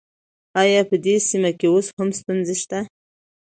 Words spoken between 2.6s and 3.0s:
شته؟